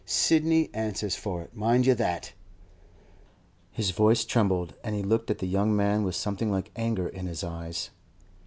Sidney 0.03 0.71
answers 0.73 1.15
for 1.15 1.43
it, 1.43 1.55
mind 1.55 1.85
you 1.85 1.93
that!' 1.93 2.33
His 3.69 3.91
voice 3.91 4.25
trembled, 4.25 4.73
and 4.83 4.95
he 4.95 5.03
looked 5.03 5.29
at 5.29 5.37
the 5.37 5.45
young 5.47 5.75
man 5.75 6.03
with 6.03 6.15
something 6.15 6.49
like 6.49 6.71
anger 6.75 7.07
in 7.07 7.27
his 7.27 7.43
eyes. 7.43 7.91